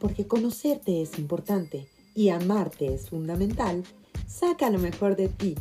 porque 0.00 0.26
conocerte 0.26 1.02
es 1.02 1.18
importante 1.18 1.86
y 2.14 2.30
amarte 2.30 2.92
es 2.92 3.10
fundamental, 3.10 3.84
saca 4.26 4.70
lo 4.70 4.78
mejor 4.78 5.14
de 5.14 5.28
ti. 5.28 5.54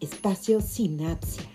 Espacio 0.00 0.60
Sinapsia. 0.60 1.48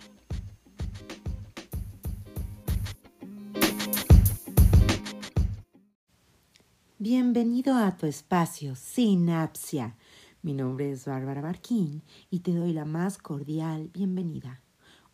Bienvenido 6.98 7.76
a 7.76 7.98
tu 7.98 8.06
espacio 8.06 8.76
Sinapsia. 8.76 9.98
Mi 10.42 10.54
nombre 10.54 10.92
es 10.92 11.06
Bárbara 11.06 11.42
Barquín 11.42 12.04
y 12.30 12.40
te 12.40 12.54
doy 12.54 12.74
la 12.74 12.86
más 12.86 13.18
cordial 13.18 13.90
bienvenida. 13.94 14.62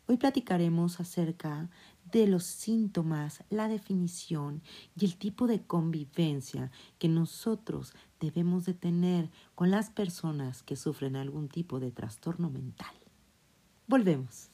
Hoy 0.10 0.16
platicaremos 0.16 1.02
acerca 1.02 1.70
de 2.12 2.28
los 2.28 2.44
síntomas, 2.44 3.44
la 3.50 3.68
definición 3.68 4.62
y 4.96 5.06
el 5.06 5.18
tipo 5.18 5.48
de 5.48 5.62
convivencia 5.62 6.72
que 7.00 7.08
nosotros 7.08 7.94
debemos 8.20 8.66
de 8.66 8.74
tener 8.74 9.30
con 9.56 9.72
las 9.72 9.90
personas 9.90 10.64
que 10.64 10.76
sufren 10.76 11.16
algún 11.16 11.50
tipo 11.50 11.80
de 11.80 11.92
trastorno 11.92 12.50
mental. 12.50 12.94
Volvemos. 13.88 14.50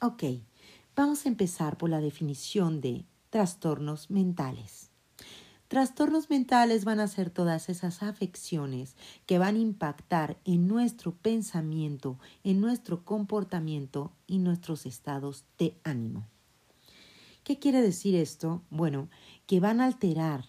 Ok, 0.00 0.24
vamos 0.96 1.24
a 1.24 1.28
empezar 1.28 1.78
por 1.78 1.88
la 1.88 2.00
definición 2.00 2.80
de 2.80 3.06
trastornos 3.30 4.10
mentales. 4.10 4.91
Trastornos 5.72 6.28
mentales 6.28 6.84
van 6.84 7.00
a 7.00 7.08
ser 7.08 7.30
todas 7.30 7.70
esas 7.70 8.02
afecciones 8.02 8.94
que 9.24 9.38
van 9.38 9.54
a 9.54 9.60
impactar 9.60 10.36
en 10.44 10.68
nuestro 10.68 11.12
pensamiento, 11.12 12.18
en 12.44 12.60
nuestro 12.60 13.06
comportamiento 13.06 14.12
y 14.26 14.36
nuestros 14.36 14.84
estados 14.84 15.46
de 15.56 15.74
ánimo. 15.82 16.28
¿Qué 17.42 17.58
quiere 17.58 17.80
decir 17.80 18.14
esto? 18.14 18.60
Bueno, 18.68 19.08
que 19.46 19.60
van 19.60 19.80
a 19.80 19.86
alterar 19.86 20.44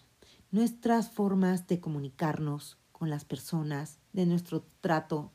nuestras 0.50 1.08
formas 1.08 1.66
de 1.68 1.80
comunicarnos 1.80 2.76
con 2.92 3.08
las 3.08 3.24
personas, 3.24 4.00
de 4.12 4.26
nuestro 4.26 4.66
trato 4.82 5.32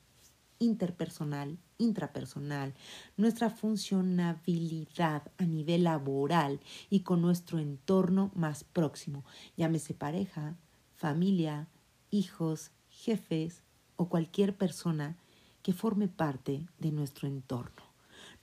interpersonal, 0.59 1.57
intrapersonal, 1.79 2.75
nuestra 3.17 3.49
funcionabilidad 3.49 5.23
a 5.37 5.45
nivel 5.45 5.85
laboral 5.85 6.59
y 6.91 6.99
con 6.99 7.21
nuestro 7.21 7.57
entorno 7.57 8.31
más 8.35 8.63
próximo, 8.63 9.25
llámese 9.57 9.95
pareja, 9.95 10.55
familia, 10.93 11.67
hijos, 12.11 12.71
jefes 12.89 13.63
o 13.95 14.09
cualquier 14.09 14.55
persona 14.55 15.17
que 15.63 15.73
forme 15.73 16.07
parte 16.07 16.67
de 16.77 16.91
nuestro 16.91 17.27
entorno. 17.27 17.83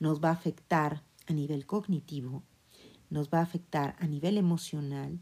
Nos 0.01 0.23
va 0.23 0.31
a 0.31 0.33
afectar 0.33 1.03
a 1.27 1.33
nivel 1.33 1.67
cognitivo, 1.67 2.43
nos 3.11 3.29
va 3.29 3.39
a 3.39 3.43
afectar 3.43 3.97
a 3.99 4.07
nivel 4.07 4.39
emocional 4.39 5.21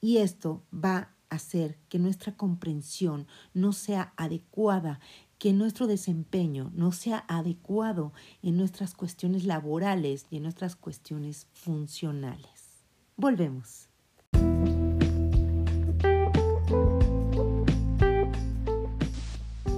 y 0.00 0.18
esto 0.18 0.62
va 0.72 0.96
a 0.96 1.14
hacer 1.30 1.78
que 1.88 1.98
nuestra 1.98 2.36
comprensión 2.36 3.26
no 3.54 3.72
sea 3.72 4.12
adecuada 4.16 5.00
que 5.40 5.54
nuestro 5.54 5.86
desempeño 5.86 6.70
no 6.74 6.92
sea 6.92 7.24
adecuado 7.26 8.12
en 8.42 8.58
nuestras 8.58 8.92
cuestiones 8.92 9.44
laborales 9.44 10.26
y 10.30 10.36
en 10.36 10.42
nuestras 10.42 10.76
cuestiones 10.76 11.46
funcionales. 11.54 12.84
Volvemos. 13.16 13.88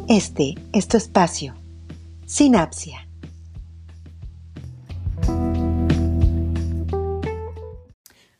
Este 0.08 0.56
es 0.72 0.88
tu 0.88 0.96
espacio. 0.96 1.54
Sinapsia. 2.26 3.08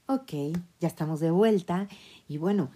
Ok, 0.06 0.32
ya 0.81 0.88
estamos 0.88 1.21
de 1.21 1.31
vuelta 1.31 1.87
y 2.27 2.38
bueno, 2.38 2.72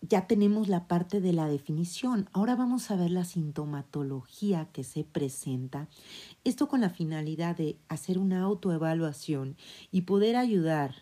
ya 0.00 0.26
tenemos 0.26 0.68
la 0.68 0.88
parte 0.88 1.20
de 1.20 1.32
la 1.32 1.46
definición. 1.46 2.28
Ahora 2.32 2.56
vamos 2.56 2.90
a 2.90 2.96
ver 2.96 3.10
la 3.10 3.24
sintomatología 3.24 4.68
que 4.72 4.82
se 4.82 5.04
presenta. 5.04 5.88
Esto 6.44 6.68
con 6.68 6.80
la 6.80 6.90
finalidad 6.90 7.56
de 7.56 7.78
hacer 7.88 8.18
una 8.18 8.42
autoevaluación 8.42 9.56
y 9.90 10.02
poder 10.02 10.36
ayudar 10.36 10.94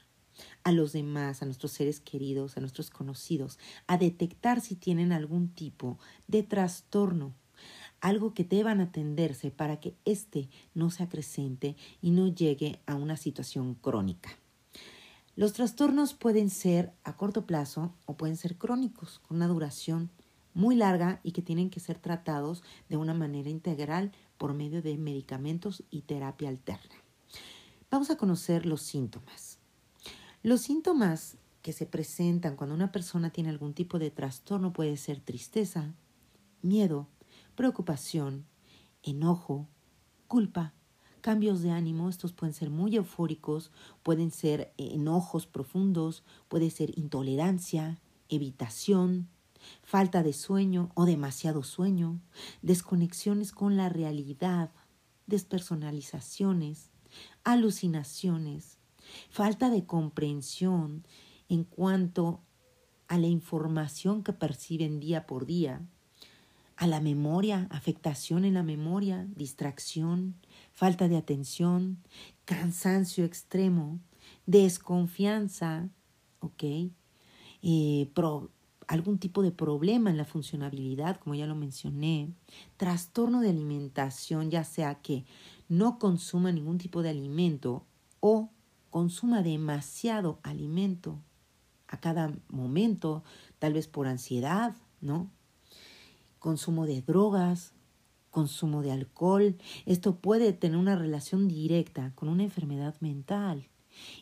a 0.64 0.72
los 0.72 0.92
demás, 0.92 1.42
a 1.42 1.44
nuestros 1.44 1.72
seres 1.72 2.00
queridos, 2.00 2.56
a 2.56 2.60
nuestros 2.60 2.90
conocidos, 2.90 3.58
a 3.86 3.98
detectar 3.98 4.60
si 4.60 4.74
tienen 4.74 5.12
algún 5.12 5.48
tipo 5.48 5.98
de 6.26 6.42
trastorno, 6.42 7.34
algo 8.00 8.34
que 8.34 8.44
deban 8.44 8.80
atenderse 8.80 9.50
para 9.50 9.80
que 9.80 9.96
éste 10.04 10.48
no 10.74 10.90
se 10.90 11.02
acrecente 11.02 11.76
y 12.00 12.10
no 12.10 12.28
llegue 12.28 12.80
a 12.86 12.94
una 12.94 13.16
situación 13.16 13.74
crónica. 13.74 14.30
Los 15.38 15.52
trastornos 15.52 16.14
pueden 16.14 16.50
ser 16.50 16.92
a 17.04 17.16
corto 17.16 17.46
plazo 17.46 17.94
o 18.06 18.16
pueden 18.16 18.36
ser 18.36 18.56
crónicos, 18.56 19.20
con 19.20 19.36
una 19.36 19.46
duración 19.46 20.10
muy 20.52 20.74
larga 20.74 21.20
y 21.22 21.30
que 21.30 21.42
tienen 21.42 21.70
que 21.70 21.78
ser 21.78 21.96
tratados 21.96 22.64
de 22.88 22.96
una 22.96 23.14
manera 23.14 23.48
integral 23.48 24.10
por 24.36 24.52
medio 24.52 24.82
de 24.82 24.98
medicamentos 24.98 25.84
y 25.90 26.00
terapia 26.02 26.48
alterna. 26.48 26.96
Vamos 27.88 28.10
a 28.10 28.16
conocer 28.16 28.66
los 28.66 28.82
síntomas. 28.82 29.58
Los 30.42 30.62
síntomas 30.62 31.36
que 31.62 31.72
se 31.72 31.86
presentan 31.86 32.56
cuando 32.56 32.74
una 32.74 32.90
persona 32.90 33.30
tiene 33.30 33.50
algún 33.50 33.74
tipo 33.74 34.00
de 34.00 34.10
trastorno 34.10 34.72
puede 34.72 34.96
ser 34.96 35.20
tristeza, 35.20 35.94
miedo, 36.62 37.06
preocupación, 37.54 38.44
enojo, 39.04 39.68
culpa, 40.26 40.74
cambios 41.28 41.60
de 41.60 41.70
ánimo, 41.70 42.08
estos 42.08 42.32
pueden 42.32 42.54
ser 42.54 42.70
muy 42.70 42.96
eufóricos, 42.96 43.70
pueden 44.02 44.30
ser 44.30 44.72
eh, 44.78 44.92
enojos 44.94 45.46
profundos, 45.46 46.24
puede 46.48 46.70
ser 46.70 46.98
intolerancia, 46.98 48.00
evitación, 48.30 49.28
falta 49.82 50.22
de 50.22 50.32
sueño 50.32 50.90
o 50.94 51.04
demasiado 51.04 51.62
sueño, 51.64 52.18
desconexiones 52.62 53.52
con 53.52 53.76
la 53.76 53.90
realidad, 53.90 54.70
despersonalizaciones, 55.26 56.88
alucinaciones, 57.44 58.78
falta 59.28 59.68
de 59.68 59.84
comprensión 59.84 61.06
en 61.50 61.64
cuanto 61.64 62.40
a 63.06 63.18
la 63.18 63.26
información 63.26 64.22
que 64.22 64.32
perciben 64.32 64.98
día 64.98 65.26
por 65.26 65.44
día, 65.44 65.82
a 66.78 66.86
la 66.86 67.02
memoria, 67.02 67.66
afectación 67.70 68.46
en 68.46 68.54
la 68.54 68.62
memoria, 68.62 69.26
distracción, 69.36 70.36
falta 70.78 71.08
de 71.08 71.16
atención, 71.16 71.98
cansancio 72.44 73.24
extremo, 73.24 73.98
desconfianza, 74.46 75.88
¿ok? 76.38 76.62
Eh, 77.62 78.12
algún 78.86 79.18
tipo 79.18 79.42
de 79.42 79.50
problema 79.50 80.10
en 80.10 80.16
la 80.16 80.24
funcionabilidad, 80.24 81.16
como 81.16 81.34
ya 81.34 81.48
lo 81.48 81.56
mencioné, 81.56 82.32
trastorno 82.76 83.40
de 83.40 83.50
alimentación, 83.50 84.52
ya 84.52 84.62
sea 84.62 85.02
que 85.02 85.24
no 85.68 85.98
consuma 85.98 86.52
ningún 86.52 86.78
tipo 86.78 87.02
de 87.02 87.08
alimento 87.08 87.84
o 88.20 88.52
consuma 88.90 89.42
demasiado 89.42 90.38
alimento 90.44 91.18
a 91.88 91.98
cada 91.98 92.32
momento, 92.46 93.24
tal 93.58 93.72
vez 93.72 93.88
por 93.88 94.06
ansiedad, 94.06 94.76
¿no? 95.00 95.28
Consumo 96.38 96.86
de 96.86 97.02
drogas, 97.02 97.74
consumo 98.30 98.82
de 98.82 98.92
alcohol. 98.92 99.56
Esto 99.86 100.16
puede 100.16 100.52
tener 100.52 100.76
una 100.76 100.96
relación 100.96 101.48
directa 101.48 102.12
con 102.14 102.28
una 102.28 102.44
enfermedad 102.44 102.94
mental 103.00 103.68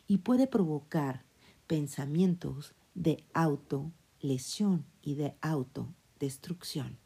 y 0.07 0.19
puede 0.19 0.47
provocar 0.47 1.23
pensamientos 1.67 2.73
de 2.95 3.23
autolesión 3.33 4.85
y 5.01 5.15
de 5.15 5.35
autodestrucción. 5.41 6.97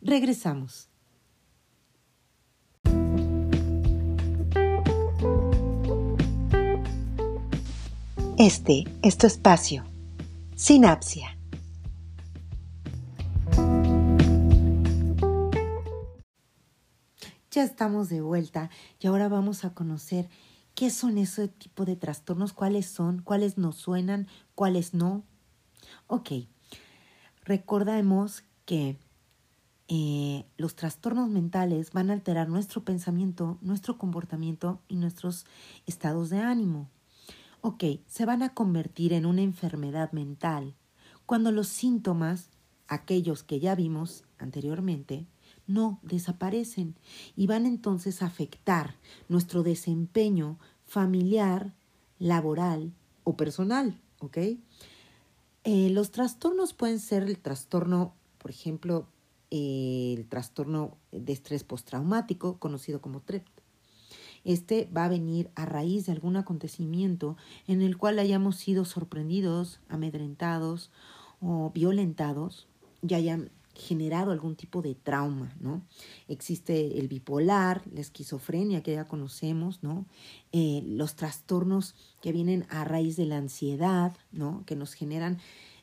Regresamos. 0.00 0.88
Este 8.38 8.84
es 9.02 9.18
tu 9.18 9.26
espacio. 9.26 9.84
Sinapsia. 10.56 11.41
Ya 17.52 17.64
estamos 17.64 18.08
de 18.08 18.22
vuelta 18.22 18.70
y 18.98 19.08
ahora 19.08 19.28
vamos 19.28 19.66
a 19.66 19.74
conocer 19.74 20.30
qué 20.74 20.88
son 20.88 21.18
ese 21.18 21.48
tipo 21.48 21.84
de 21.84 21.96
trastornos, 21.96 22.54
cuáles 22.54 22.86
son, 22.86 23.20
cuáles 23.20 23.58
nos 23.58 23.76
suenan, 23.76 24.26
cuáles 24.54 24.94
no. 24.94 25.22
Ok, 26.06 26.30
recordemos 27.44 28.42
que 28.64 28.96
eh, 29.88 30.46
los 30.56 30.76
trastornos 30.76 31.28
mentales 31.28 31.92
van 31.92 32.08
a 32.08 32.14
alterar 32.14 32.48
nuestro 32.48 32.86
pensamiento, 32.86 33.58
nuestro 33.60 33.98
comportamiento 33.98 34.80
y 34.88 34.96
nuestros 34.96 35.44
estados 35.84 36.30
de 36.30 36.38
ánimo. 36.38 36.88
Ok, 37.60 37.84
se 38.06 38.24
van 38.24 38.42
a 38.42 38.54
convertir 38.54 39.12
en 39.12 39.26
una 39.26 39.42
enfermedad 39.42 40.10
mental 40.12 40.74
cuando 41.26 41.52
los 41.52 41.68
síntomas, 41.68 42.48
aquellos 42.88 43.42
que 43.42 43.60
ya 43.60 43.74
vimos 43.74 44.24
anteriormente, 44.38 45.26
No, 45.66 46.00
desaparecen 46.02 46.96
y 47.36 47.46
van 47.46 47.66
entonces 47.66 48.22
a 48.22 48.26
afectar 48.26 48.96
nuestro 49.28 49.62
desempeño 49.62 50.58
familiar, 50.84 51.72
laboral 52.18 52.92
o 53.24 53.36
personal. 53.36 53.98
Eh, 55.64 55.90
los 55.90 56.10
trastornos 56.10 56.74
pueden 56.74 56.98
ser 56.98 57.22
el 57.22 57.38
trastorno, 57.38 58.14
por 58.38 58.50
ejemplo, 58.50 59.06
el 59.50 60.26
trastorno 60.28 60.96
de 61.12 61.32
estrés 61.32 61.62
postraumático, 61.64 62.58
conocido 62.58 63.00
como 63.00 63.20
TREP. 63.20 63.46
Este 64.44 64.88
va 64.96 65.04
a 65.04 65.08
venir 65.08 65.50
a 65.54 65.66
raíz 65.66 66.06
de 66.06 66.12
algún 66.12 66.36
acontecimiento 66.36 67.36
en 67.68 67.80
el 67.80 67.96
cual 67.96 68.18
hayamos 68.18 68.56
sido 68.56 68.84
sorprendidos, 68.84 69.80
amedrentados 69.88 70.90
o 71.40 71.70
violentados 71.70 72.66
y 73.06 73.14
hayan 73.14 73.50
generado 73.74 74.32
algún 74.32 74.56
tipo 74.56 74.82
de 74.82 74.94
trauma, 74.94 75.54
¿no? 75.60 75.82
Existe 76.28 76.98
el 76.98 77.08
bipolar, 77.08 77.82
la 77.92 78.00
esquizofrenia 78.00 78.82
que 78.82 78.94
ya 78.94 79.06
conocemos, 79.06 79.82
¿no? 79.82 80.06
Eh, 80.52 80.82
los 80.86 81.16
trastornos 81.16 81.94
que 82.20 82.32
vienen 82.32 82.66
a 82.68 82.84
raíz 82.84 83.16
de 83.16 83.26
la 83.26 83.38
ansiedad, 83.38 84.16
¿no? 84.30 84.64
Que 84.66 84.76
nos 84.76 84.94
generan 84.94 85.38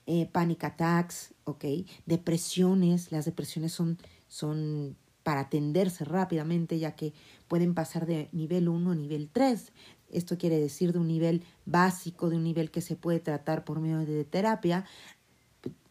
eh, 0.06 0.28
panic 0.32 0.64
attacks, 0.64 1.34
¿ok? 1.44 1.66
Depresiones, 2.06 3.12
las 3.12 3.26
depresiones 3.26 3.72
son, 3.72 3.98
son 4.28 4.96
para 5.24 5.42
atenderse 5.42 6.06
rápidamente, 6.06 6.80
ya 6.80 6.96
que 6.96 7.14
pueden 7.48 7.74
pasar 7.74 8.06
de 8.06 8.30
nivel 8.32 8.70
1 8.70 8.92
a 8.92 8.96
nivel 8.96 9.30
3. 9.32 9.72
Esto 10.12 10.38
quiere 10.38 10.60
decir 10.60 10.94
de 10.94 11.00
un 11.00 11.08
nivel 11.08 11.44
básico, 11.66 12.30
de 12.30 12.38
un 12.38 12.44
nivel 12.44 12.72
que 12.72 12.82
se 12.82 12.96
puede 12.96 13.20
tratar 13.20 13.64
por 13.64 13.80
medio 13.80 14.00
de 14.00 14.26
terapia, 14.26 14.86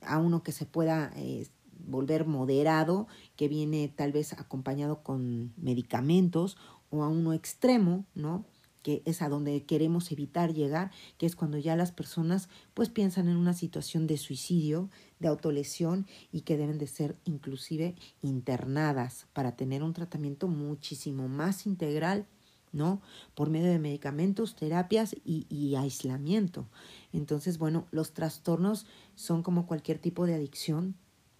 a 0.00 0.19
uno 0.19 0.43
que 0.43 0.53
se 0.53 0.67
pueda 0.67 1.12
eh, 1.17 1.47
volver 1.88 2.26
moderado, 2.26 3.08
que 3.37 3.49
viene 3.49 3.88
tal 3.88 4.12
vez 4.12 4.32
acompañado 4.32 5.02
con 5.02 5.52
medicamentos, 5.56 6.56
o 6.90 7.02
a 7.02 7.08
uno 7.08 7.32
extremo, 7.32 8.06
¿no? 8.14 8.44
que 8.82 9.02
es 9.05 9.23
a 9.23 9.29
donde 9.29 9.64
queremos 9.64 10.11
evitar 10.12 10.55
llegar, 10.55 10.90
que 11.19 11.26
es 11.26 11.37
cuando 11.37 11.58
ya 11.58 11.76
las 11.76 11.93
personas 11.93 12.49
pues 12.75 12.88
piensan 12.88 13.29
en 13.29 13.37
una 13.37 13.52
situación 13.52 14.06
de 14.06 14.17
suicidio, 14.17 14.88
de 15.19 15.29
autolesión 15.29 16.06
y 16.32 16.43
que 16.43 16.56
deben 16.56 16.79
de 16.79 16.87
ser 16.87 17.17
inclusive 17.25 17.96
internadas 18.23 19.26
para 19.32 19.56
tener 19.56 19.82
un 19.82 19.93
tratamiento 19.93 20.49
muchísimo 20.49 21.29
más 21.29 21.67
integral, 21.67 22.26
¿no? 22.73 23.00
Por 23.35 23.50
medio 23.50 23.70
de 23.70 23.79
medicamentos, 23.79 24.55
terapias 24.55 25.14
y, 25.25 25.46
y 25.49 25.75
aislamiento. 25.75 26.67
Entonces, 27.12 27.58
bueno, 27.58 27.87
los 27.90 28.12
trastornos 28.12 28.87
son 29.17 29.43
como 29.43 29.67
cualquier 29.67 29.99
tipo 29.99 30.26
de 30.26 30.35
adicción, 30.35 30.94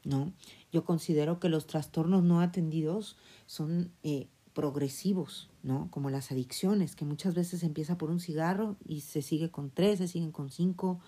¿no? 0.09 0.33
Yo 0.73 0.85
considero 0.85 1.39
que 1.39 1.51
los 1.51 1.67
trastornos 1.67 2.23
no 2.25 2.41
atendidos 2.41 3.17
son 3.47 3.93
eh, 4.03 4.27
progresivos, 4.55 5.51
¿no? 5.63 5.89
Como 5.91 6.09
las 6.09 6.33
adicciones, 6.33 6.97
que 6.97 7.05
muchas 7.05 7.35
veces 7.35 7.63
empieza 7.63 7.99
por 7.99 8.11
un 8.11 8.19
cigarro 8.19 8.77
y 8.87 9.03
se 9.03 9.21
sigue 9.21 9.51
con 9.51 9.71
tres, 9.71 9.99
se 9.99 10.09
siguen 10.09 10.33
con 10.33 10.51
cinco, 10.51 10.99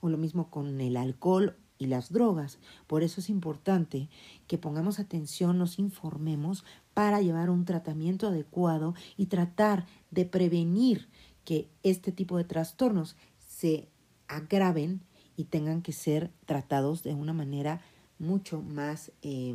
o 0.00 0.08
lo 0.08 0.18
mismo 0.18 0.50
con 0.50 0.80
el 0.80 0.96
alcohol 0.96 1.56
y 1.78 1.86
las 1.86 2.12
drogas. 2.12 2.58
Por 2.88 3.04
eso 3.04 3.20
es 3.20 3.30
importante 3.30 4.08
que 4.48 4.58
pongamos 4.58 4.98
atención, 4.98 5.56
nos 5.56 5.78
informemos 5.78 6.64
para 6.92 7.22
llevar 7.22 7.50
un 7.50 7.64
tratamiento 7.64 8.26
adecuado 8.26 8.94
y 9.16 9.26
tratar 9.26 9.86
de 10.10 10.24
prevenir 10.24 11.08
que 11.44 11.68
este 11.84 12.10
tipo 12.10 12.36
de 12.36 12.44
trastornos 12.44 13.14
se 13.38 13.88
agraven 14.26 15.00
y 15.36 15.44
tengan 15.44 15.82
que 15.82 15.92
ser 15.92 16.32
tratados 16.44 17.04
de 17.04 17.14
una 17.14 17.32
manera 17.32 17.80
mucho 18.18 18.60
más 18.62 19.12
eh, 19.22 19.54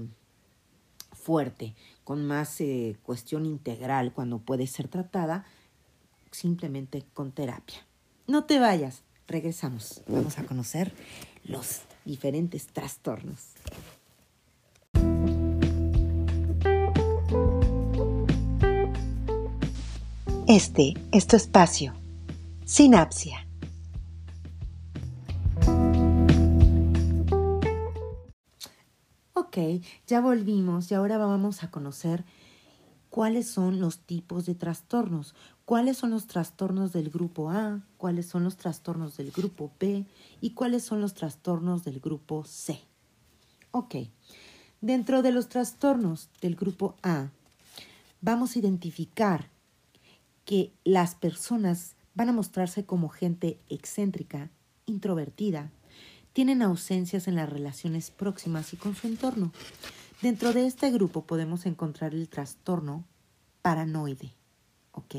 fuerte, 1.12 1.74
con 2.04 2.26
más 2.26 2.60
eh, 2.62 2.98
cuestión 3.04 3.46
integral 3.46 4.14
cuando 4.14 4.40
puede 4.40 4.68
ser 4.68 4.88
tratada 4.88 5.46
simplemente 6.32 7.06
con 7.14 7.32
terapia. 7.32 7.86
No 8.28 8.46
te 8.46 8.60
vayas, 8.60 9.04
regresamos. 9.28 10.02
Vamos 10.08 10.40
a 10.40 10.46
conocer 10.46 10.94
los 11.44 11.82
diferentes 12.06 12.68
trastornos. 12.68 13.50
Este 20.48 20.94
es 21.12 21.28
tu 21.28 21.36
espacio. 21.36 21.94
Sinapsia. 22.66 23.48
Ok, 29.56 29.84
ya 30.08 30.20
volvimos 30.20 30.90
y 30.90 30.96
ahora 30.96 31.20
vamos 31.20 31.62
a 31.62 31.70
conocer 31.70 32.26
cuáles 33.12 33.48
son 33.48 33.80
los 33.80 34.00
tipos 34.00 34.48
de 34.48 34.56
trastornos, 34.56 35.36
cuáles 35.64 35.96
son 35.96 36.10
los 36.10 36.26
trastornos 36.26 36.92
del 36.92 37.12
grupo 37.12 37.52
A, 37.52 37.84
cuáles 37.98 38.26
son 38.26 38.44
los 38.44 38.58
trastornos 38.58 39.16
del 39.16 39.30
grupo 39.30 39.72
B 39.80 40.08
y 40.42 40.50
cuáles 40.56 40.84
son 40.84 41.02
los 41.02 41.14
trastornos 41.14 41.84
del 41.84 42.00
grupo 42.00 42.44
C. 42.46 42.80
Ok, 43.70 43.96
dentro 44.82 45.22
de 45.22 45.32
los 45.32 45.50
trastornos 45.50 46.30
del 46.42 46.56
grupo 46.56 46.96
A, 47.04 47.30
vamos 48.22 48.56
a 48.56 48.60
identificar 48.60 49.52
que 50.46 50.74
las 50.84 51.14
personas 51.14 51.96
van 52.16 52.30
a 52.30 52.34
mostrarse 52.34 52.88
como 52.88 53.10
gente 53.10 53.60
excéntrica, 53.70 54.50
introvertida, 54.88 55.70
tienen 56.34 56.62
ausencias 56.62 57.28
en 57.28 57.36
las 57.36 57.50
relaciones 57.50 58.12
próximas 58.12 58.74
y 58.74 58.78
con 58.78 58.96
su 58.96 59.08
entorno. 59.08 59.54
Dentro 60.22 60.54
de 60.54 60.66
este 60.66 60.90
grupo 60.92 61.26
podemos 61.26 61.66
encontrar 61.66 62.14
el 62.14 62.28
trastorno 62.28 63.06
paranoide, 63.62 64.34
¿ok? 64.92 65.16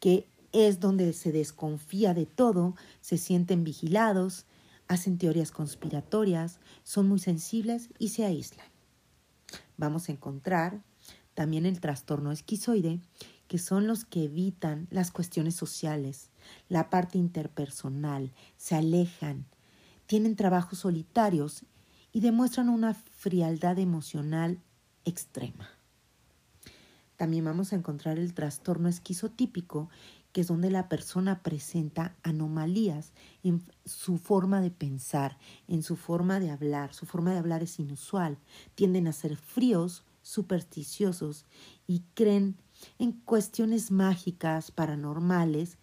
Que 0.00 0.28
es 0.52 0.80
donde 0.80 1.12
se 1.12 1.32
desconfía 1.32 2.14
de 2.14 2.26
todo, 2.26 2.74
se 3.00 3.18
sienten 3.18 3.64
vigilados, 3.64 4.46
hacen 4.86 5.18
teorías 5.18 5.50
conspiratorias, 5.50 6.60
son 6.82 7.08
muy 7.08 7.18
sensibles 7.18 7.90
y 7.98 8.08
se 8.08 8.24
aíslan. 8.24 8.66
Vamos 9.76 10.08
a 10.08 10.12
encontrar 10.12 10.82
también 11.34 11.66
el 11.66 11.80
trastorno 11.80 12.32
esquizoide, 12.32 13.00
que 13.46 13.58
son 13.58 13.86
los 13.86 14.04
que 14.04 14.24
evitan 14.24 14.88
las 14.90 15.10
cuestiones 15.10 15.54
sociales, 15.54 16.30
la 16.68 16.90
parte 16.90 17.18
interpersonal, 17.18 18.32
se 18.56 18.74
alejan, 18.74 19.46
tienen 20.08 20.36
trabajos 20.36 20.80
solitarios 20.80 21.64
y 22.12 22.20
demuestran 22.20 22.70
una 22.70 22.94
frialdad 22.94 23.78
emocional 23.78 24.58
extrema. 25.04 25.68
También 27.16 27.44
vamos 27.44 27.72
a 27.72 27.76
encontrar 27.76 28.18
el 28.18 28.32
trastorno 28.32 28.88
esquizotípico, 28.88 29.90
que 30.32 30.40
es 30.40 30.46
donde 30.46 30.70
la 30.70 30.88
persona 30.88 31.42
presenta 31.42 32.16
anomalías 32.22 33.12
en 33.42 33.62
su 33.84 34.16
forma 34.16 34.62
de 34.62 34.70
pensar, 34.70 35.36
en 35.66 35.82
su 35.82 35.94
forma 35.94 36.40
de 36.40 36.50
hablar. 36.50 36.94
Su 36.94 37.04
forma 37.04 37.32
de 37.32 37.38
hablar 37.38 37.62
es 37.62 37.78
inusual. 37.78 38.38
Tienden 38.74 39.08
a 39.08 39.12
ser 39.12 39.36
fríos, 39.36 40.04
supersticiosos 40.22 41.44
y 41.86 42.02
creen 42.14 42.56
en 42.98 43.12
cuestiones 43.12 43.90
mágicas, 43.90 44.70
paranormales 44.70 45.76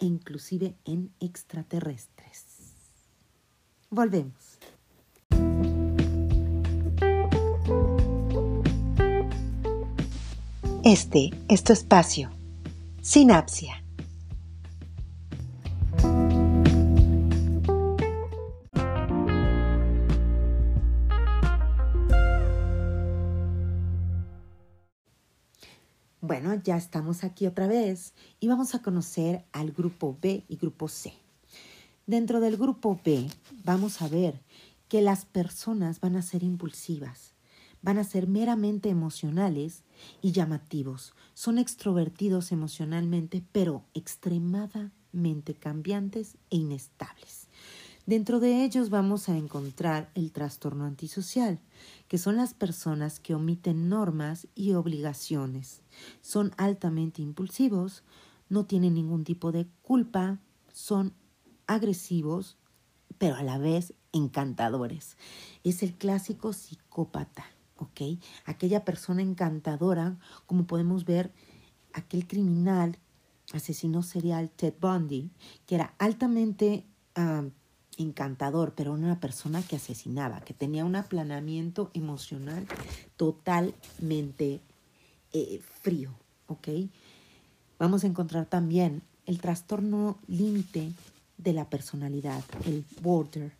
e 0.00 0.06
inclusive 0.06 0.76
en 0.84 1.12
extraterrestres. 1.20 2.19
Volvemos. 3.92 4.56
Este 10.84 11.30
es 11.48 11.64
tu 11.64 11.72
espacio. 11.72 12.30
Sinapsia. 13.02 13.82
Bueno, 26.20 26.54
ya 26.62 26.76
estamos 26.76 27.24
aquí 27.24 27.48
otra 27.48 27.66
vez 27.66 28.14
y 28.38 28.46
vamos 28.46 28.76
a 28.76 28.82
conocer 28.82 29.44
al 29.50 29.72
grupo 29.72 30.16
B 30.22 30.44
y 30.46 30.56
grupo 30.58 30.86
C. 30.86 31.12
Dentro 32.10 32.40
del 32.40 32.56
grupo 32.56 33.00
B 33.04 33.28
vamos 33.62 34.02
a 34.02 34.08
ver 34.08 34.42
que 34.88 35.00
las 35.00 35.26
personas 35.26 36.00
van 36.00 36.16
a 36.16 36.22
ser 36.22 36.42
impulsivas, 36.42 37.34
van 37.82 37.98
a 37.98 38.02
ser 38.02 38.26
meramente 38.26 38.88
emocionales 38.88 39.84
y 40.20 40.32
llamativos. 40.32 41.14
Son 41.34 41.56
extrovertidos 41.56 42.50
emocionalmente, 42.50 43.44
pero 43.52 43.84
extremadamente 43.94 45.54
cambiantes 45.54 46.36
e 46.50 46.56
inestables. 46.56 47.46
Dentro 48.06 48.40
de 48.40 48.64
ellos 48.64 48.90
vamos 48.90 49.28
a 49.28 49.36
encontrar 49.36 50.10
el 50.16 50.32
trastorno 50.32 50.86
antisocial, 50.86 51.60
que 52.08 52.18
son 52.18 52.34
las 52.34 52.54
personas 52.54 53.20
que 53.20 53.36
omiten 53.36 53.88
normas 53.88 54.48
y 54.56 54.72
obligaciones. 54.72 55.82
Son 56.22 56.50
altamente 56.56 57.22
impulsivos, 57.22 58.02
no 58.48 58.66
tienen 58.66 58.94
ningún 58.94 59.22
tipo 59.22 59.52
de 59.52 59.68
culpa, 59.82 60.40
son 60.72 61.14
agresivos, 61.70 62.56
pero 63.18 63.36
a 63.36 63.42
la 63.42 63.58
vez 63.58 63.94
encantadores. 64.12 65.16
Es 65.62 65.82
el 65.82 65.94
clásico 65.94 66.52
psicópata, 66.52 67.44
¿ok? 67.76 68.18
Aquella 68.44 68.84
persona 68.84 69.22
encantadora, 69.22 70.18
como 70.46 70.66
podemos 70.66 71.04
ver, 71.04 71.32
aquel 71.92 72.26
criminal, 72.26 72.98
asesino 73.52 74.02
serial 74.02 74.50
Ted 74.50 74.74
Bundy, 74.80 75.30
que 75.66 75.76
era 75.76 75.94
altamente 75.98 76.84
ah, 77.14 77.44
encantador, 77.98 78.74
pero 78.74 78.92
una 78.92 79.20
persona 79.20 79.62
que 79.62 79.76
asesinaba, 79.76 80.40
que 80.40 80.54
tenía 80.54 80.84
un 80.84 80.96
aplanamiento 80.96 81.90
emocional 81.94 82.66
totalmente 83.16 84.60
eh, 85.32 85.60
frío, 85.82 86.10
¿ok? 86.48 86.68
Vamos 87.78 88.02
a 88.02 88.08
encontrar 88.08 88.46
también 88.46 89.02
el 89.26 89.40
trastorno 89.40 90.18
límite 90.26 90.92
de 91.42 91.52
la 91.52 91.68
personalidad, 91.68 92.44
el 92.66 92.84
border. 93.02 93.52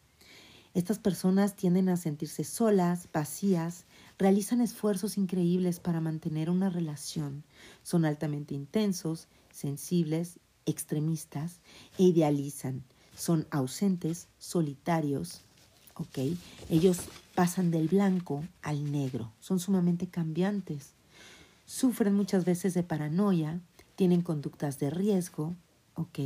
Estas 0.75 0.99
personas 0.99 1.57
tienden 1.57 1.89
a 1.89 1.97
sentirse 1.97 2.45
solas, 2.45 3.09
vacías, 3.13 3.85
realizan 4.19 4.61
esfuerzos 4.61 5.19
increíbles 5.19 5.81
para 5.81 6.01
mantener 6.01 6.51
una 6.51 6.71
relación, 6.71 7.43
son 7.83 8.05
altamente 8.05 8.55
intensos, 8.55 9.27
sensibles, 9.51 10.39
extremistas 10.67 11.61
e 11.99 12.05
idealizan, 12.05 12.85
son 13.17 13.47
ausentes, 13.51 14.29
solitarios, 14.39 15.41
¿ok? 15.95 16.37
Ellos 16.69 16.99
pasan 17.35 17.71
del 17.71 17.89
blanco 17.89 18.45
al 18.63 18.93
negro, 18.93 19.33
son 19.41 19.59
sumamente 19.59 20.07
cambiantes, 20.07 20.93
sufren 21.67 22.15
muchas 22.15 22.45
veces 22.45 22.75
de 22.75 22.83
paranoia, 22.83 23.61
tienen 23.97 24.23
conductas 24.23 24.79
de 24.79 24.91
riesgo, 24.91 25.55
¿ok? 25.95 26.19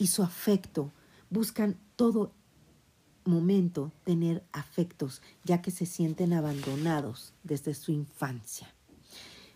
Y 0.00 0.06
su 0.06 0.22
afecto, 0.22 0.90
buscan 1.28 1.76
todo 1.94 2.32
momento 3.26 3.92
tener 4.04 4.42
afectos, 4.50 5.20
ya 5.44 5.60
que 5.60 5.70
se 5.70 5.84
sienten 5.84 6.32
abandonados 6.32 7.34
desde 7.44 7.74
su 7.74 7.92
infancia. 7.92 8.72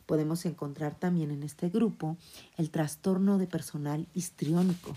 Podemos 0.04 0.44
encontrar 0.44 0.98
también 0.98 1.30
en 1.30 1.44
este 1.44 1.70
grupo 1.70 2.18
el 2.58 2.70
trastorno 2.70 3.38
de 3.38 3.46
personal 3.46 4.06
histriónico. 4.12 4.94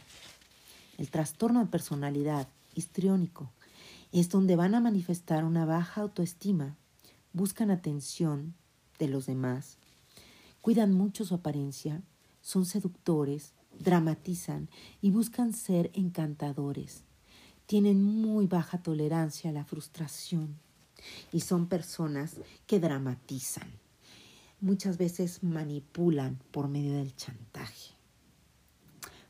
El 0.98 1.10
trastorno 1.10 1.62
de 1.62 1.68
personalidad 1.68 2.50
histriónico 2.76 3.50
es 4.12 4.28
donde 4.28 4.58
van 4.58 4.76
a 4.76 4.82
manifestar 4.82 5.46
una 5.46 5.64
baja 5.64 6.02
autoestima, 6.02 6.76
buscan 7.32 7.72
atención 7.72 8.54
de 9.00 9.08
los 9.08 9.28
demás, 9.28 9.78
cuidan 10.60 10.92
mucho 10.92 11.24
su 11.24 11.36
apariencia, 11.36 12.02
son 12.42 12.66
seductores, 12.66 13.54
dramatizan 13.80 14.70
y 15.02 15.12
buscan 15.12 15.54
ser 15.54 15.92
encantadores. 15.94 17.04
Tienen 17.66 18.04
muy 18.04 18.48
baja 18.48 18.82
tolerancia 18.82 19.50
a 19.50 19.54
la 19.54 19.66
frustración 19.66 20.58
y 21.32 21.42
son 21.42 21.68
personas 21.68 22.38
que 22.66 22.80
dramatizan. 22.80 23.68
Muchas 24.60 24.98
veces 24.98 25.44
manipulan 25.44 26.40
por 26.52 26.68
medio 26.68 26.94
del 26.94 27.16
chantaje. 27.16 27.94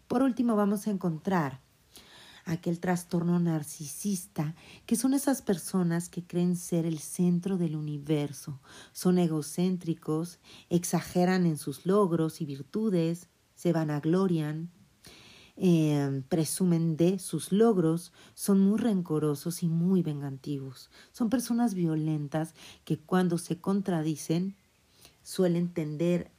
Por 0.08 0.22
último, 0.22 0.56
vamos 0.56 0.88
a 0.88 0.92
encontrar 0.92 1.60
aquel 2.48 2.80
trastorno 2.80 3.40
narcisista, 3.40 4.56
que 4.86 4.96
son 4.96 5.14
esas 5.14 5.42
personas 5.42 6.08
que 6.08 6.24
creen 6.24 6.56
ser 6.56 6.86
el 6.86 7.00
centro 7.00 7.58
del 7.58 7.76
universo, 7.76 8.62
son 8.94 9.20
egocéntricos, 9.20 10.40
exageran 10.70 11.46
en 11.46 11.58
sus 11.58 11.86
logros 11.86 12.40
y 12.40 12.46
virtudes, 12.46 13.28
se 13.58 13.74
vanaglorian, 13.74 14.70
eh, 15.58 16.22
presumen 16.30 16.96
de 16.96 17.18
sus 17.18 17.52
logros, 17.52 18.14
son 18.36 18.60
muy 18.62 18.78
rencorosos 18.78 19.64
y 19.64 19.68
muy 19.68 20.04
vengativos. 20.04 20.92
Son 21.12 21.32
personas 21.32 21.74
violentas 21.74 22.54
que 22.86 23.00
cuando 23.00 23.40
se 23.40 23.60
contradicen 23.60 24.56
suelen 25.24 25.74
tender 25.74 26.32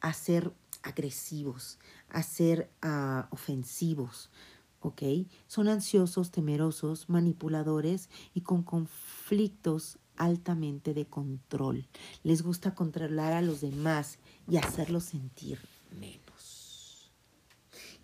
a 0.00 0.12
ser 0.12 0.54
agresivos, 0.82 1.80
a 2.08 2.22
ser 2.22 2.70
ah, 2.80 3.26
ofensivos, 3.32 4.30
¿ok? 4.78 5.02
Son 5.48 5.66
ansiosos, 5.66 6.30
temerosos, 6.30 7.08
manipuladores 7.08 8.08
y 8.32 8.42
con 8.42 8.62
conflictos 8.62 9.98
altamente 10.16 10.94
de 10.94 11.06
control. 11.06 11.88
Les 12.22 12.42
gusta 12.42 12.76
controlar 12.76 13.32
a 13.32 13.42
los 13.42 13.60
demás 13.60 14.20
y 14.48 14.58
hacerlos 14.58 15.04
sentir 15.04 15.58
menos. 15.98 16.29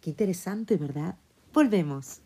Qué 0.06 0.10
interesante, 0.10 0.76
¿verdad? 0.76 1.16
Volvemos. 1.52 2.20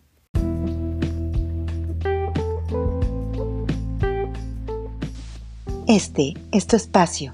Este 5.89 6.35
es 6.53 6.67
tu 6.67 6.77
espacio. 6.77 7.33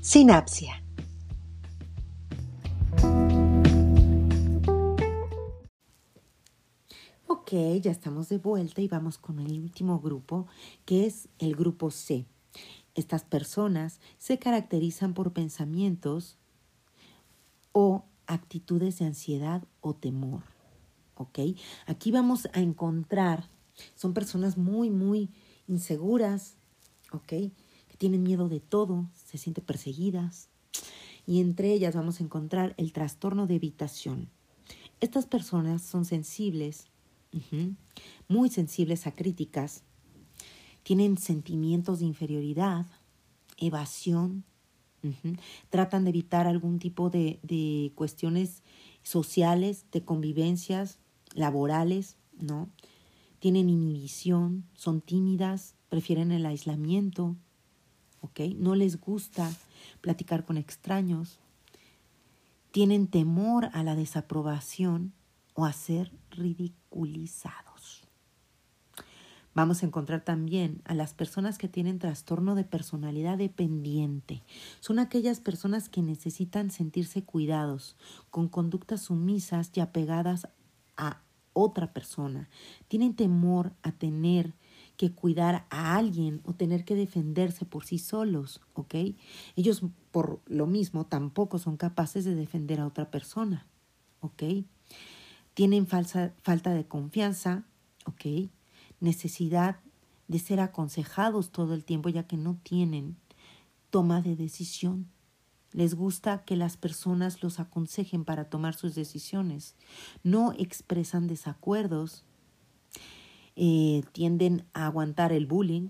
Sinapsia. 0.00 0.82
Ok, 7.26 7.50
ya 7.82 7.90
estamos 7.90 8.30
de 8.30 8.38
vuelta 8.38 8.80
y 8.80 8.88
vamos 8.88 9.18
con 9.18 9.40
el 9.40 9.60
último 9.60 10.00
grupo, 10.00 10.46
que 10.86 11.04
es 11.04 11.28
el 11.38 11.54
grupo 11.54 11.90
C. 11.90 12.24
Estas 12.94 13.24
personas 13.24 14.00
se 14.16 14.38
caracterizan 14.38 15.12
por 15.12 15.34
pensamientos 15.34 16.38
o 17.72 18.06
actitudes 18.26 18.98
de 18.98 19.06
ansiedad 19.06 19.62
o 19.80 19.94
temor. 19.94 20.42
¿Ok? 21.14 21.38
Aquí 21.86 22.10
vamos 22.10 22.48
a 22.52 22.60
encontrar, 22.60 23.48
son 23.94 24.12
personas 24.12 24.56
muy, 24.58 24.90
muy 24.90 25.30
inseguras, 25.66 26.56
¿ok? 27.12 27.26
Que 27.28 27.96
tienen 27.96 28.22
miedo 28.22 28.48
de 28.48 28.60
todo, 28.60 29.08
se 29.14 29.38
sienten 29.38 29.64
perseguidas. 29.64 30.48
Y 31.26 31.40
entre 31.40 31.72
ellas 31.72 31.94
vamos 31.94 32.20
a 32.20 32.24
encontrar 32.24 32.74
el 32.76 32.92
trastorno 32.92 33.46
de 33.46 33.56
evitación. 33.56 34.28
Estas 35.00 35.26
personas 35.26 35.82
son 35.82 36.04
sensibles 36.04 36.86
muy 38.28 38.50
sensibles 38.50 39.06
a 39.06 39.14
críticas, 39.14 39.82
tienen 40.82 41.18
sentimientos 41.18 41.98
de 41.98 42.06
inferioridad, 42.06 42.86
evasión, 43.58 44.44
tratan 45.70 46.04
de 46.04 46.10
evitar 46.10 46.46
algún 46.46 46.78
tipo 46.78 47.10
de, 47.10 47.38
de, 47.42 47.92
cuestiones 47.94 48.62
sociales, 49.02 49.86
de 49.92 50.04
convivencias, 50.04 50.98
laborales, 51.34 52.16
¿no? 52.38 52.68
Tienen 53.38 53.68
inhibición, 53.68 54.64
son 54.74 55.00
tímidas, 55.00 55.74
prefieren 55.88 56.32
el 56.32 56.46
aislamiento, 56.46 57.36
¿ok? 58.20 58.40
No 58.56 58.74
les 58.74 59.00
gusta 59.00 59.52
platicar 60.00 60.44
con 60.44 60.56
extraños, 60.56 61.38
tienen 62.72 63.06
temor 63.06 63.70
a 63.72 63.82
la 63.82 63.96
desaprobación 63.96 65.14
o 65.54 65.64
a 65.64 65.72
ser 65.72 66.12
ridiculizados. 66.30 67.65
Vamos 69.56 69.82
a 69.82 69.86
encontrar 69.86 70.22
también 70.22 70.82
a 70.84 70.94
las 70.94 71.14
personas 71.14 71.56
que 71.56 71.66
tienen 71.66 71.98
trastorno 71.98 72.54
de 72.54 72.64
personalidad 72.64 73.38
dependiente. 73.38 74.42
Son 74.80 74.98
aquellas 74.98 75.40
personas 75.40 75.88
que 75.88 76.02
necesitan 76.02 76.70
sentirse 76.70 77.24
cuidados, 77.24 77.96
con 78.28 78.48
conductas 78.48 79.00
sumisas 79.00 79.70
y 79.72 79.80
apegadas 79.80 80.46
a 80.98 81.22
otra 81.54 81.94
persona. 81.94 82.50
Tienen 82.88 83.16
temor 83.16 83.72
a 83.82 83.92
tener 83.92 84.52
que 84.98 85.12
cuidar 85.12 85.64
a 85.70 85.96
alguien 85.96 86.42
o 86.44 86.52
tener 86.52 86.84
que 86.84 86.94
defenderse 86.94 87.64
por 87.64 87.86
sí 87.86 87.96
solos, 87.96 88.60
¿ok? 88.74 88.94
Ellos 89.56 89.80
por 90.10 90.42
lo 90.44 90.66
mismo 90.66 91.06
tampoco 91.06 91.58
son 91.58 91.78
capaces 91.78 92.26
de 92.26 92.34
defender 92.34 92.78
a 92.78 92.86
otra 92.86 93.10
persona, 93.10 93.66
¿ok? 94.20 94.42
tienen 95.54 95.86
falta 95.86 96.74
de 96.74 96.86
confianza, 96.86 97.64
¿ok? 98.04 98.50
Necesidad 99.00 99.80
de 100.28 100.38
ser 100.38 100.60
aconsejados 100.60 101.50
todo 101.50 101.74
el 101.74 101.84
tiempo 101.84 102.08
ya 102.08 102.26
que 102.26 102.36
no 102.36 102.58
tienen 102.62 103.16
toma 103.90 104.22
de 104.22 104.36
decisión. 104.36 105.08
Les 105.72 105.94
gusta 105.94 106.44
que 106.44 106.56
las 106.56 106.76
personas 106.76 107.42
los 107.42 107.60
aconsejen 107.60 108.24
para 108.24 108.48
tomar 108.48 108.74
sus 108.74 108.94
decisiones. 108.94 109.74
No 110.22 110.52
expresan 110.58 111.26
desacuerdos. 111.26 112.24
Eh, 113.56 114.02
tienden 114.12 114.64
a 114.72 114.86
aguantar 114.86 115.32
el 115.32 115.46
bullying, 115.46 115.88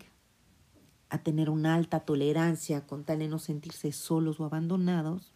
a 1.08 1.18
tener 1.18 1.50
una 1.50 1.74
alta 1.74 2.00
tolerancia 2.00 2.86
con 2.86 3.04
tal 3.04 3.20
de 3.20 3.28
no 3.28 3.38
sentirse 3.38 3.92
solos 3.92 4.40
o 4.40 4.44
abandonados 4.44 5.32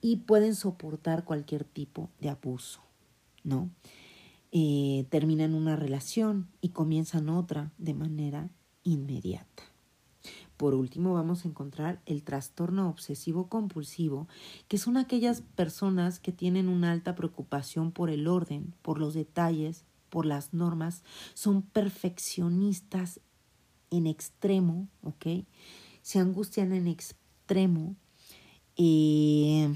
y 0.00 0.16
pueden 0.16 0.54
soportar 0.54 1.24
cualquier 1.24 1.64
tipo 1.64 2.10
de 2.20 2.30
abuso, 2.30 2.80
¿no? 3.44 3.70
Eh, 4.52 5.06
terminan 5.10 5.54
una 5.54 5.76
relación 5.76 6.48
y 6.60 6.70
comienzan 6.70 7.28
otra 7.28 7.72
de 7.78 7.94
manera 7.94 8.50
inmediata. 8.82 9.62
Por 10.56 10.74
último, 10.74 11.14
vamos 11.14 11.44
a 11.44 11.48
encontrar 11.48 12.02
el 12.04 12.22
trastorno 12.22 12.90
obsesivo 12.90 13.48
compulsivo, 13.48 14.28
que 14.68 14.76
son 14.76 14.96
aquellas 14.96 15.40
personas 15.40 16.18
que 16.18 16.32
tienen 16.32 16.68
una 16.68 16.92
alta 16.92 17.14
preocupación 17.14 17.92
por 17.92 18.10
el 18.10 18.28
orden, 18.28 18.74
por 18.82 18.98
los 18.98 19.14
detalles, 19.14 19.84
por 20.10 20.26
las 20.26 20.52
normas, 20.52 21.02
son 21.32 21.62
perfeccionistas 21.62 23.20
en 23.90 24.06
extremo, 24.06 24.88
¿ok? 25.02 25.46
Se 26.02 26.18
angustian 26.18 26.72
en 26.72 26.88
extremo, 26.88 27.96
eh, 28.76 29.74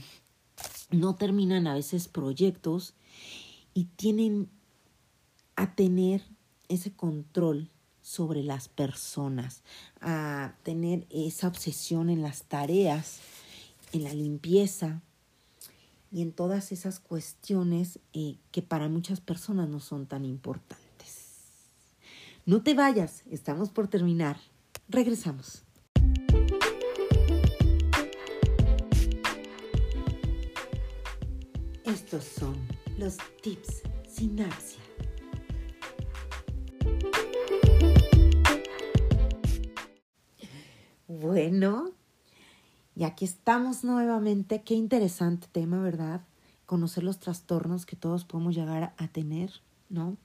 no 0.91 1.15
terminan 1.15 1.67
a 1.67 1.75
veces 1.75 2.09
proyectos 2.09 2.95
y 3.73 3.85
tienen 3.97 4.51
a 5.57 5.75
tener 5.75 6.23
ese 6.69 6.93
control 6.93 7.71
sobre 8.03 8.43
las 8.43 8.69
personas, 8.69 9.63
a 10.01 10.55
tener 10.63 11.07
esa 11.11 11.49
obsesión 11.49 12.11
en 12.11 12.23
las 12.23 12.43
tareas, 12.45 13.21
en 13.93 14.05
la 14.05 14.13
limpieza 14.13 15.01
y 16.13 16.23
en 16.23 16.33
todas 16.33 16.71
esas 16.71 17.01
cuestiones 17.01 17.99
eh, 18.13 18.37
que 18.53 18.63
para 18.63 18.89
muchas 18.89 19.21
personas 19.21 19.69
no 19.69 19.81
son 19.81 20.07
tan 20.07 20.25
importantes. 20.25 20.85
No 22.47 22.63
te 22.63 22.75
vayas, 22.75 23.23
estamos 23.31 23.71
por 23.71 23.89
terminar. 23.89 24.39
Regresamos. 24.89 25.63
Estos 31.85 32.25
son 32.25 32.57
los 32.99 33.17
tips 33.41 33.83
sinapsia. 34.09 34.84
Bueno, 41.25 41.91
y 42.95 43.05
aquí 43.05 43.25
estamos 43.25 43.83
nuevamente. 43.83 44.61
Qué 44.63 44.75
interesante 44.75 45.47
tema, 45.51 45.81
¿verdad? 45.81 46.21
Conocer 46.67 47.03
los 47.03 47.19
trastornos 47.19 47.87
que 47.87 47.97
todos 47.97 48.27
podemos 48.27 48.55
llegar 48.55 48.93
a 48.99 49.09
tener, 49.09 49.51
¿no? 49.89 50.19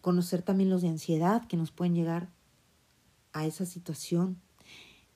Conocer 0.00 0.42
también 0.42 0.68
los 0.68 0.82
de 0.82 0.88
ansiedad 0.88 1.46
que 1.46 1.56
nos 1.56 1.70
pueden 1.70 1.94
llegar 1.94 2.28
a 3.32 3.46
esa 3.46 3.64
situación 3.66 4.36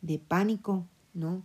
de 0.00 0.20
pánico, 0.20 0.86
¿no? 1.12 1.42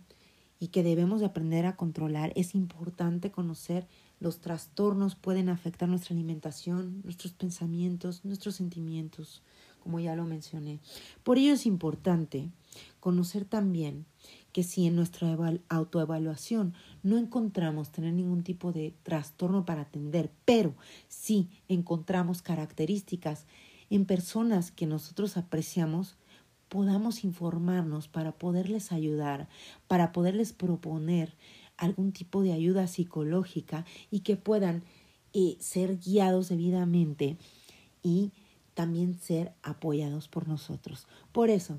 Y 0.60 0.68
que 0.68 0.84
debemos 0.84 1.18
de 1.18 1.26
aprender 1.26 1.66
a 1.66 1.74
controlar. 1.74 2.32
Es 2.36 2.54
importante 2.54 3.32
conocer 3.32 3.88
los 4.20 4.38
trastornos 4.38 5.16
pueden 5.16 5.48
afectar 5.48 5.88
nuestra 5.88 6.14
alimentación, 6.14 7.02
nuestros 7.02 7.32
pensamientos, 7.32 8.24
nuestros 8.24 8.54
sentimientos, 8.54 9.42
como 9.82 10.00
ya 10.00 10.14
lo 10.16 10.24
mencioné. 10.24 10.80
Por 11.22 11.38
ello 11.38 11.54
es 11.54 11.66
importante 11.66 12.50
conocer 13.00 13.44
también 13.44 14.06
que 14.52 14.62
si 14.62 14.86
en 14.86 14.96
nuestra 14.96 15.36
autoevaluación 15.68 16.74
no 17.02 17.18
encontramos 17.18 17.90
tener 17.90 18.12
ningún 18.12 18.42
tipo 18.42 18.72
de 18.72 18.94
trastorno 19.02 19.64
para 19.64 19.82
atender, 19.82 20.30
pero 20.44 20.74
si 21.08 21.48
encontramos 21.68 22.42
características 22.42 23.46
en 23.90 24.04
personas 24.04 24.70
que 24.70 24.86
nosotros 24.86 25.36
apreciamos, 25.36 26.16
podamos 26.68 27.24
informarnos 27.24 28.08
para 28.08 28.32
poderles 28.32 28.92
ayudar, 28.92 29.48
para 29.88 30.12
poderles 30.12 30.52
proponer 30.52 31.34
algún 31.76 32.12
tipo 32.12 32.42
de 32.42 32.52
ayuda 32.52 32.86
psicológica 32.86 33.84
y 34.10 34.20
que 34.20 34.36
puedan 34.36 34.82
eh, 35.34 35.56
ser 35.60 35.98
guiados 35.98 36.48
debidamente 36.48 37.36
y 38.02 38.32
también 38.74 39.18
ser 39.18 39.54
apoyados 39.62 40.28
por 40.28 40.48
nosotros. 40.48 41.06
Por 41.32 41.50
eso, 41.50 41.78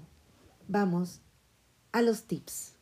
vamos 0.67 1.21
a 1.91 2.01
los 2.01 2.23
tips. 2.23 2.73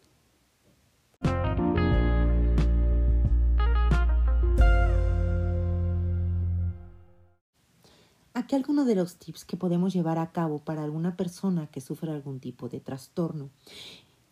Aquí 8.33 8.55
algunos 8.55 8.87
de 8.87 8.95
los 8.95 9.17
tips 9.17 9.45
que 9.45 9.57
podemos 9.57 9.93
llevar 9.93 10.17
a 10.17 10.31
cabo 10.31 10.59
para 10.59 10.83
alguna 10.83 11.15
persona 11.17 11.67
que 11.67 11.81
sufre 11.81 12.11
algún 12.11 12.39
tipo 12.39 12.69
de 12.69 12.79
trastorno. 12.79 13.49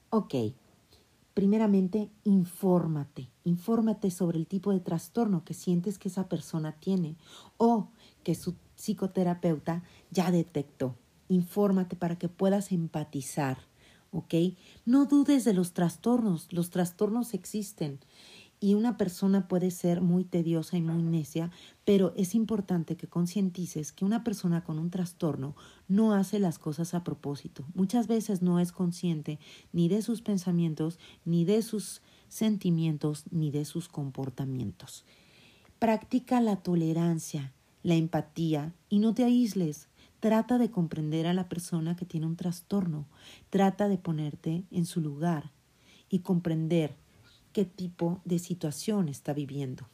Ok, 0.09 0.33
primeramente 1.33 2.09
infórmate, 2.23 3.29
infórmate 3.43 4.09
sobre 4.09 4.39
el 4.39 4.47
tipo 4.47 4.71
de 4.71 4.79
trastorno 4.79 5.43
que 5.43 5.53
sientes 5.53 5.99
que 5.99 6.07
esa 6.07 6.27
persona 6.27 6.71
tiene 6.79 7.17
o 7.57 7.89
que 8.23 8.35
su 8.35 8.55
psicoterapeuta 8.79 9.83
ya 10.09 10.31
detectó. 10.31 10.95
Infórmate 11.27 11.95
para 11.95 12.17
que 12.17 12.29
puedas 12.29 12.71
empatizar 12.71 13.57
¿ok? 14.11 14.33
No 14.85 15.05
dudes 15.05 15.45
de 15.45 15.53
los 15.53 15.73
trastornos, 15.73 16.51
los 16.51 16.69
trastornos 16.69 17.33
existen 17.33 17.99
y 18.61 18.73
una 18.73 18.97
persona 18.97 19.47
puede 19.47 19.71
ser 19.71 20.01
muy 20.01 20.25
tediosa 20.25 20.75
y 20.75 20.81
muy 20.81 21.01
necia, 21.01 21.49
pero 21.85 22.13
es 22.17 22.35
importante 22.35 22.97
que 22.97 23.07
concientices 23.07 23.93
que 23.93 24.03
una 24.03 24.23
persona 24.23 24.63
con 24.65 24.79
un 24.79 24.89
trastorno 24.89 25.55
no 25.87 26.13
hace 26.13 26.39
las 26.39 26.59
cosas 26.59 26.93
a 26.93 27.03
propósito. 27.03 27.63
Muchas 27.73 28.07
veces 28.07 28.41
no 28.41 28.59
es 28.59 28.73
consciente 28.73 29.39
ni 29.71 29.87
de 29.87 30.01
sus 30.01 30.21
pensamientos, 30.21 30.99
ni 31.23 31.45
de 31.45 31.61
sus 31.61 32.01
sentimientos, 32.27 33.23
ni 33.31 33.49
de 33.49 33.63
sus 33.63 33.87
comportamientos. 33.87 35.05
Practica 35.79 36.41
la 36.41 36.57
tolerancia, 36.57 37.53
la 37.83 37.95
empatía 37.95 38.73
y 38.89 38.99
no 38.99 39.13
te 39.13 39.23
aísles. 39.23 39.87
Trata 40.19 40.57
de 40.57 40.69
comprender 40.69 41.27
a 41.27 41.33
la 41.33 41.47
persona 41.47 41.95
que 41.95 42.05
tiene 42.05 42.25
un 42.25 42.35
trastorno. 42.35 43.05
Trata 43.49 43.87
de 43.87 43.97
ponerte 43.97 44.63
en 44.71 44.85
su 44.85 45.01
lugar 45.01 45.51
y 46.09 46.19
comprender 46.19 46.95
qué 47.53 47.65
tipo 47.65 48.21
de 48.25 48.39
situación 48.39 49.09
está 49.09 49.33
viviendo. 49.33 49.87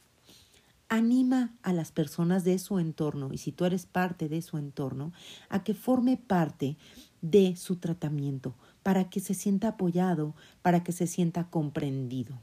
Anima 0.88 1.52
a 1.62 1.72
las 1.72 1.90
personas 1.90 2.44
de 2.44 2.58
su 2.58 2.78
entorno 2.78 3.32
y 3.32 3.38
si 3.38 3.50
tú 3.50 3.64
eres 3.64 3.86
parte 3.86 4.28
de 4.28 4.40
su 4.40 4.56
entorno 4.56 5.12
a 5.48 5.64
que 5.64 5.74
forme 5.74 6.16
parte 6.16 6.76
de 7.22 7.56
su 7.56 7.76
tratamiento 7.76 8.54
para 8.84 9.10
que 9.10 9.18
se 9.18 9.34
sienta 9.34 9.68
apoyado, 9.68 10.36
para 10.62 10.84
que 10.84 10.92
se 10.92 11.08
sienta 11.08 11.50
comprendido. 11.50 12.38